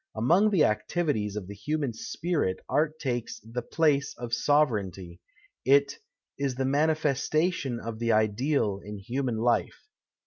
Among 0.15 0.49
the 0.49 0.63
activities 0.65 1.35
of 1.35 1.45
the 1.45 1.53
human 1.53 1.93
spirit 1.93 2.59
art 2.67 2.97
takes" 2.97 3.39
the 3.53 3.61
place 3.61 4.15
of 4.17 4.31
sove 4.31 4.69
reignty." 4.69 5.19
It" 5.63 5.99
is 6.39 6.55
the 6.55 6.65
manifestation 6.65 7.79
of 7.79 7.99
the 7.99 8.11
ideal 8.11 8.79
in 8.83 8.97
human 8.97 9.37
life." 9.37 9.77